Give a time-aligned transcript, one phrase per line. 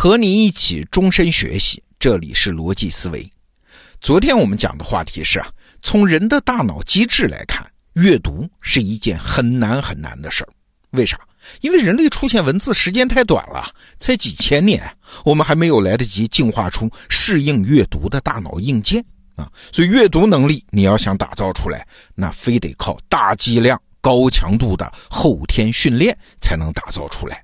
[0.00, 3.28] 和你一起终身学习，这里是逻辑思维。
[4.00, 5.50] 昨天我们讲的话题是啊，
[5.82, 10.48] 从人的大脑机制来看，阅读是一件很难很难的事儿。
[10.92, 11.18] 为啥？
[11.62, 14.88] 因为人类出现文字时间太短了，才几千年，
[15.24, 19.50] 我们还没有来得及进化出适应阅读的大脑硬件啊。
[19.72, 21.84] 所以阅读能力你要想打造出来，
[22.14, 27.42] 那非得靠大剂量、高强度的后天训练才能打造出来。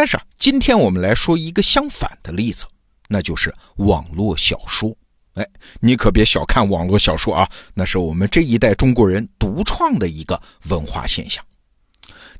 [0.00, 2.64] 但是，今天我们来说一个相反的例子，
[3.06, 4.96] 那就是网络小说。
[5.34, 5.46] 哎，
[5.78, 11.44] 你可别小看网络小说啊，那是我们这一代中国人独创的一个文化现象。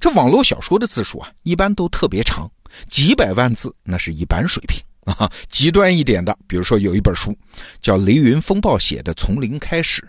[0.00, 2.50] 这网络小说的字数啊，一般都特别长，
[2.88, 5.30] 几百万字那是一般水平啊。
[5.50, 7.36] 极端一点的，比如说有一本书
[7.82, 10.00] 叫雷云风暴写的《从零开始》，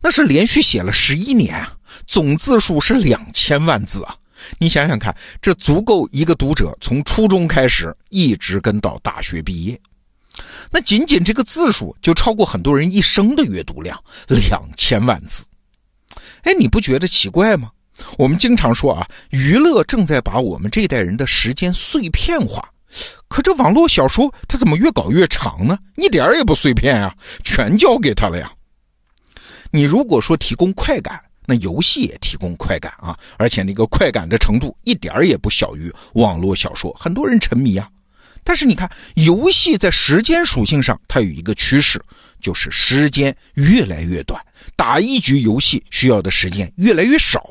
[0.00, 1.76] 那是连续写了十一年啊，
[2.06, 4.16] 总字数是两千万字啊。
[4.58, 9.78] 你想想看，这足够一个读者从初中开始一直跟到大学毕业。
[10.70, 15.44] 那仅仅这个字数就超过很多人一生的阅读量，两千万字。
[16.42, 17.70] 哎，你不觉得奇怪吗？
[18.16, 22.70] 我们经常说啊，娱乐正在把我们这代人的时间碎片化，
[23.26, 25.76] 可这网络小说它怎么越搞越长呢？
[25.96, 27.12] 一点也不碎片啊，
[27.42, 28.52] 全交给他了呀。
[29.72, 37.88] 你如果说提供快感，那游戏也提供快感啊，而且那个快感的程度一点儿也不小于网络小说，很多人沉迷啊。
[38.44, 41.98] 但是你看，游戏在时间属性上，它有一个趋势，
[42.38, 44.38] 就是时间越来越短，
[44.76, 47.42] 打一局游戏需要的时间越来越少。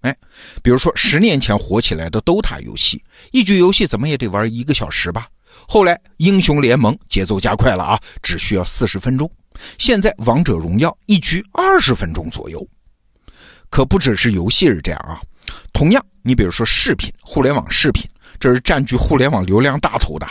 [0.00, 0.16] 哎，
[0.60, 3.00] 比如说十年前火起来的 DOTA 游戏，
[3.30, 5.28] 一局游戏怎么也得玩一个小时吧。
[5.68, 9.30] 后来英雄联盟节奏加快了啊，只需要四十分钟。
[9.78, 12.66] 现在王者荣耀一局二十分钟左右。
[13.76, 15.20] 可不只是游戏是这样啊，
[15.74, 18.08] 同样，你比如说视频，互联网视频，
[18.40, 20.26] 这是占据互联网流量大头的。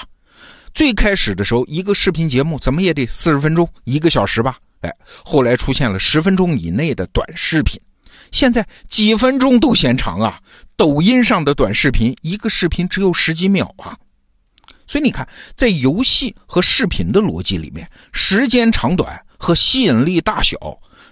[0.73, 4.57] 最开始的时候，一个视频节目怎么也得四十分钟、一个小时吧？
[4.81, 4.91] 哎，
[5.23, 7.79] 后来出现了十分钟以内的短视频，
[8.31, 10.39] 现在几分钟都嫌长啊！
[10.75, 13.95] 抖音上的短视频，一个视频只有十几秒啊。
[14.88, 20.57] 所以你看，在游戏和视频的逻辑里面，时间长短和吸引力大小。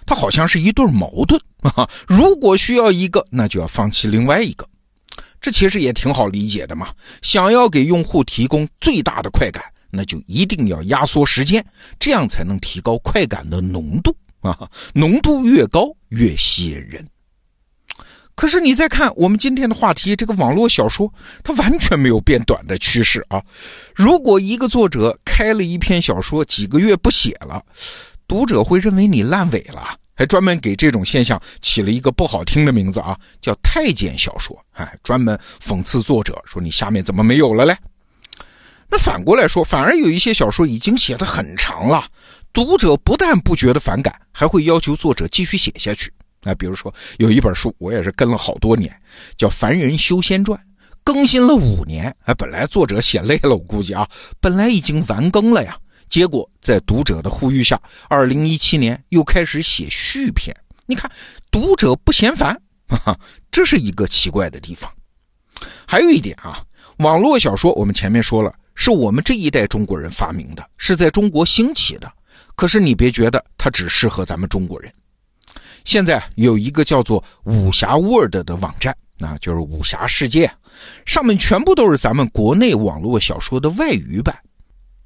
[0.06, 1.40] 它好像是一对矛盾
[1.76, 1.88] 啊！
[2.06, 4.68] 如果需要一个，那就要放弃另外一个。
[5.40, 6.88] 这其实也挺好理解的嘛。
[7.22, 11.64] 想要给用户提供最大的快感，那就一定要压缩时间，
[11.98, 14.68] 这样才能提高快感的浓度啊！
[14.94, 17.06] 浓度越高，越吸引人。
[18.34, 21.12] 可是你再看我们今天的话题，这个网络小说，
[21.44, 23.40] 它完全没有变短的趋势啊！
[23.94, 27.62] 如果一个作者开了一篇小说，几个月不写了。
[28.26, 34.56] 读者会认为你烂尾了，还专门给这种现象起了一个不好听的名字啊，叫太监小说。
[34.72, 37.76] 哎，专门讽刺作者说你下面怎么没有了嘞？
[38.88, 42.06] 那反过来说，反而有一些小说已经写得很长了，
[42.52, 46.12] 读者不但不觉得反感，还会要求作者继续写下去。
[46.42, 48.94] 啊，比如说有一本书，我也是跟了好多年，
[49.36, 50.58] 叫《凡人修仙传》，
[51.02, 52.14] 更新了五年。
[52.24, 54.08] 哎，本来作者写累了，我估计啊，
[54.40, 55.76] 本来已经完更了呀。
[56.08, 60.54] 结果在读者的呼吁下，二零一七年又开始写续篇。
[60.86, 61.10] 你看，
[61.50, 62.60] 读者不嫌烦，
[63.50, 64.90] 这是一个奇怪的地方。
[65.86, 66.62] 还有一点啊，
[66.98, 72.12] 网络小说我们前面说了，是我们这一代中国人发明的，是在中国兴起的。
[72.54, 74.92] 可是你别觉得它只适合咱们中国人。
[75.84, 80.50] 现在有一个叫做武侠 Word 的网站，那就是武侠世界，
[81.04, 84.36] 上面全部都是咱们国内网络小说的外语版。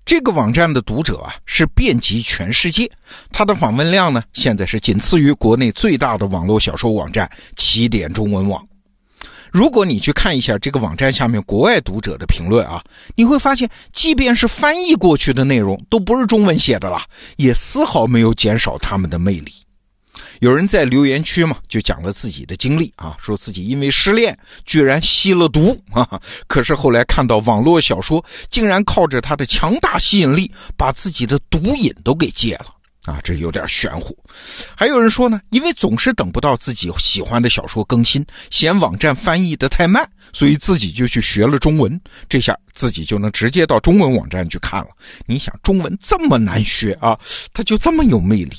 [0.08, 2.90] 这个网站的读者啊是遍及全世界，
[3.30, 8.66] 它的访问量呢现在是仅次于国内最大的网络小说网站起点中文网。
[9.52, 12.82] 如果你去看一下这个网站下面国外读者的评论啊，
[13.16, 17.02] 你会发现，即便是翻译过去的内容都不是中文写的了，
[17.36, 19.52] 也丝毫没有减少他们的魅力。
[20.40, 32.66] 有人在留言区嘛，就讲了自己的经历啊，说自己因为失恋，居然吸了毒啊，可是后来看到网络小说，竟然靠着它的强大吸引力，把自己的毒瘾都给戒了
[33.04, 34.16] 啊，这有点玄乎。
[34.76, 44.88] 还有人说呢，因为总是等不到自己喜欢的小说更新，嫌网站翻译的太慢，所以自己就去学了中文，这下自己就能直接到中文网站去看了。
[45.26, 47.18] 你想，中文这么难学啊，
[47.52, 48.56] 它就这么有魅力。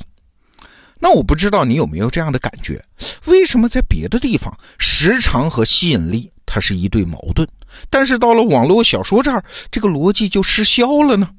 [1.00, 2.84] 那我不知道你有没有这样的感觉？
[3.26, 7.48] 为什么在别的地方时长和吸引力它是一对矛盾，
[7.90, 11.30] 但是到了网络小说这儿，这个逻辑就失效了呢？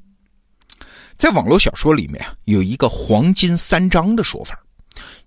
[1.15, 4.59] 在网络小说里面有一个黄金三章的说法，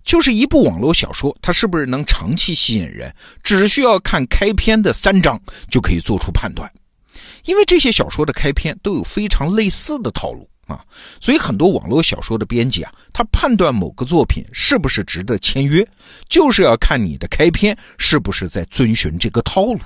[0.03, 6.69] 就是一部网络小说它是不是能长期吸引人，只需要看开篇的三章就可以做出判断。
[7.45, 10.83] 因为这些小说的开篇都有非常类似的套路啊，
[11.21, 15.87] 所以很多网络小说的编辑啊，他判断某个作品是不是值得签约，
[16.29, 19.79] 就是要看你的开篇是不是在遵循这个套路。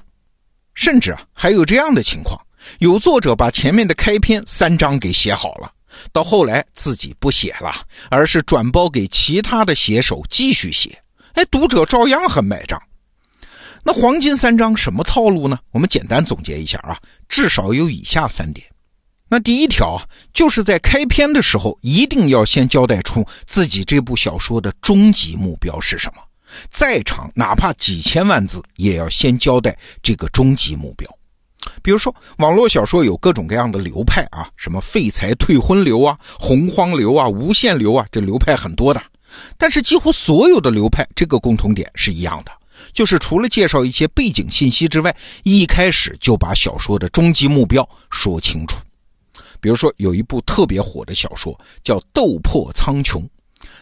[0.75, 2.39] 甚至啊，还有这样的情况，
[2.79, 5.69] 有作者把前面的开篇三章给写好了，
[6.13, 10.97] 到后来自己不写了，而是转包给其他的写手继续写，
[11.33, 12.81] 哎，读者照样很买账。
[13.83, 15.59] 那黄金三章什么套路呢？
[15.71, 16.97] 我们简单总结一下啊，
[17.27, 18.65] 至少有以下三点。
[19.29, 20.03] 那第一条啊，
[20.33, 26.21] 就是在开篇的时候一定要先交代出自己这部小说的终极目标是什么，
[26.71, 31.07] 再长哪怕几千万字，也要先交代这个终极目标。
[31.83, 39.01] 比如说，网络小说有各种各样的流派啊，什么废材退婚流啊、洪荒流啊、无限流啊，这流派很多的。
[39.57, 42.51] 但是几乎所有的流派，这个共同点是一样的。
[42.93, 48.77] 就是除了介绍一些背景信息之外，一开始就把小说的终极目标说清楚。
[49.59, 53.17] 比如说，有一部特别火的小说叫《斗破苍穹》，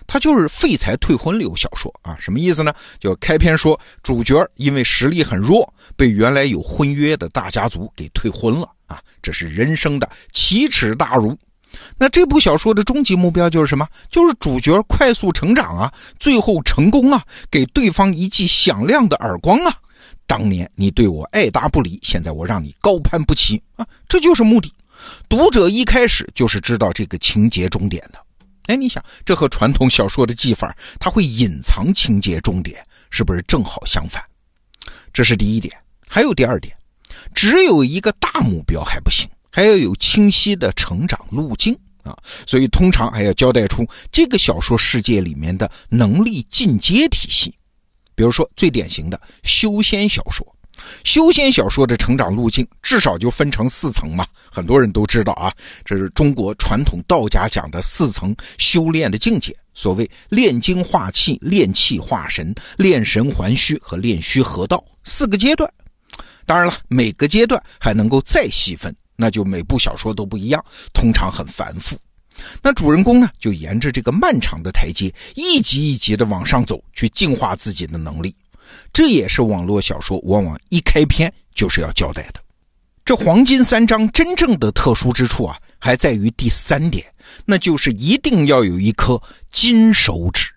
[0.05, 2.15] 它就是废材退婚流小说啊。
[2.19, 2.73] 什么意思呢？
[2.99, 11.37] 就开篇说主角因为实力很弱，被原来有婚约的大家族给退婚了啊，这是人生的奇耻大辱。
[11.97, 13.85] 那这部小说的终极目标就是什么？
[14.09, 19.75] 就是主角快速成长啊，最后成功啊，给对方一记响亮的耳光啊！
[20.25, 23.85] 当年你对我爱答不理，现在我让你高攀不起啊！
[24.07, 24.73] 这就是目的。
[25.29, 28.19] 读者一开始就是知道这个情节终点的。
[28.67, 34.23] 哎，你想，这和传统小说的技法，它会隐藏情节终点，是不是正好相反？
[35.13, 35.73] 这是第一点。
[36.07, 36.75] 还有第二点，
[37.33, 39.29] 只有一个大目标还不行。
[39.49, 42.15] 还要有清晰的成长路径啊，
[42.45, 47.55] 所以通常还要交代出这个小说世界里面的能力进阶体系。
[48.13, 50.45] 比如说最典型的修仙小说，
[51.03, 55.53] 修仙小说的成长路径至少就分成四层嘛，很多人都知道啊，
[55.83, 65.71] 这是中国传统道家讲的四层修炼的境界，所谓炼精化气、炼气化神、炼神还虚和炼虚合道四个阶段。
[66.45, 68.95] 当然了，每个阶段还能够再细分。
[69.19, 70.63] 那就每部小说都不一样，
[70.93, 71.97] 通常很繁复。
[72.61, 78.35] 那主人公呢，就沿着这个漫长的台阶，一级一级的往上走，去净化自己的能力。
[78.91, 82.41] 这也是网络小说往往一开篇就是要交代的。
[83.05, 87.05] 这黄金三章真正的特殊之处啊，还在于第三点，
[87.45, 89.21] 那就是一定要有一颗
[89.51, 90.49] 金手指。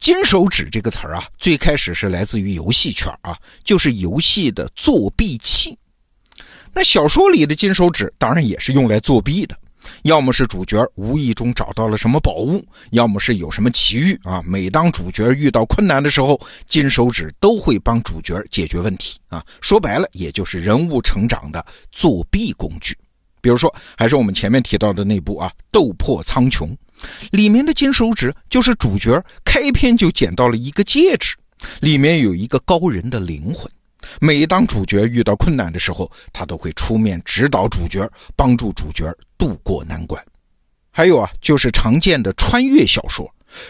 [0.00, 5.78] 金手指这个词儿啊，最开始是来自于游戏圈啊，就是游戏的作弊器。
[6.74, 9.56] 那小说里的金手指当然也是用来作弊的，
[10.02, 14.42] 要么是主角无意中找到了什么宝物，要么是有什么奇遇啊。
[14.46, 19.44] 每当主角遇到困难的时候，金手指都会帮主角解决问题啊。
[19.60, 22.96] 说白了，也就是人物成长的作弊工具。
[23.42, 26.68] 比如说，还是我们前面提到的那部啊《斗破苍穹》，
[27.30, 31.34] 里面的金手指就是主角开篇就捡到了一个戒指，
[31.80, 33.66] 里面有一个高人的灵魂。
[34.20, 38.06] 每当主角遇到困难的时候，他都会出面指导主角，
[38.36, 39.10] 帮助主角
[39.40, 40.22] 渡过难关。
[40.90, 43.26] 还有啊，就是常见的穿越小说，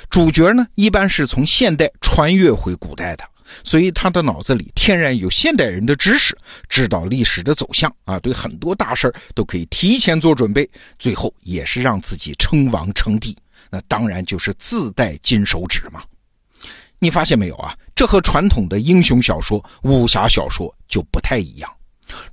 [0.08, 3.22] 主角呢一般是从现代穿越回古代的，
[3.62, 6.36] 所以他的脑子里天然有现代人的知识，
[6.68, 13.36] 知道历史的走向啊，对很多大事都可以提前做准备，最后也是让自己称王称帝。
[13.70, 16.02] 那当然就是自带金手指嘛。
[16.98, 17.76] 你发现没有啊？
[17.94, 21.70] 这和传统的英雄小说、武侠小说就不太一样。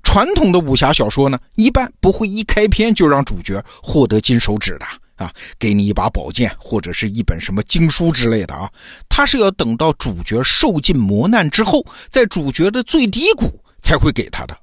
[0.04, 8.72] 传统的武侠小说呢，一般不会一开篇就让主角获得金手指的啊，给你一把宝剑或者是一本什么经书之类的啊。
[9.10, 14.58] 他是要等到主角受尽磨难之后，在主角的最低谷才会给他的。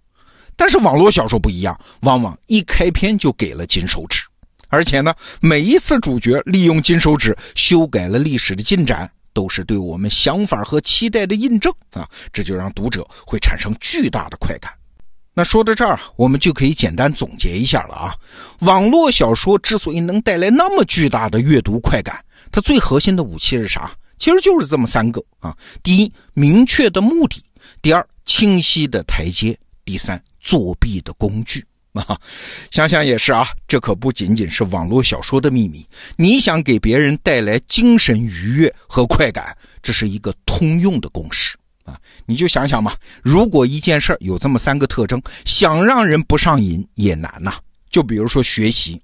[0.56, 4.22] 但是网络小说不一样，往往一开篇就给了金手指，
[4.68, 9.10] 而且呢，每一次主角利用金手指修改了历史的进展。
[9.34, 14.72] 都是对我们想法和期待的印证啊，这就让读者会产生巨大的快感。
[15.36, 18.14] 那说到这儿，我们就可以简单总结一下了啊。
[18.60, 23.90] 网络小说之所以能带来那么巨大的阅读快感，它最核心的武器是啥？
[24.16, 27.40] 其实就是这么三个啊：第一，明确的目的；
[27.82, 29.52] 第二，清晰的台阶；
[29.84, 31.64] 第三，作弊的工具。
[31.94, 32.16] 啊，
[32.70, 35.84] 想想也是啊，这可不仅仅是网络小说的秘密。
[36.16, 41.98] 你想给别人带来精神愉悦和快感，这是一个通用的公式啊。
[42.26, 47.54] 你就想想嘛，如果一件事有这么三个特征，想让人不上瘾也难呐。
[47.90, 49.00] 就比如说学习，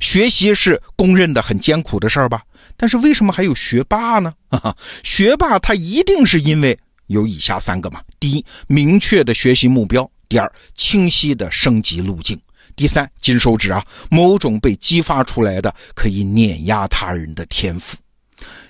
[0.00, 2.42] 学习是公认的很艰苦的事儿吧？
[2.76, 4.32] 但是为什么还有学霸呢？
[5.02, 10.08] 学霸他一定是因为有以下三个嘛：第一，明确的学习目标。
[10.28, 12.36] 第二，清晰的升级路径；
[12.76, 17.96] 第三，金手指啊，某种被激发出来的可以碾压他人的天赋。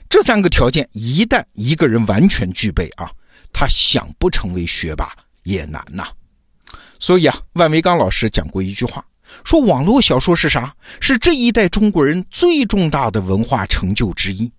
[0.09, 3.11] 这三个条件一旦一个人完全具备啊，
[3.52, 5.12] 他想不成为学霸
[5.43, 6.07] 也难呐。
[6.99, 9.05] 所以啊，万维刚老师讲过一句话，
[9.45, 10.75] 说网络小说是啥？
[11.00, 14.50] 是这一代中国人最重大的文化成就之一。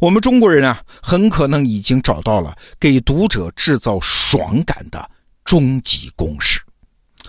[0.00, 5.10] 我们中国人啊，很可能已经找到了给读者制造爽感的
[5.44, 6.60] 终极公式。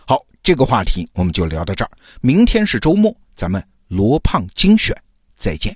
[0.05, 1.91] 好，这个话题我们就聊到这儿。
[2.22, 4.95] 明天是周末，咱们罗胖精选，
[5.38, 5.75] 再见。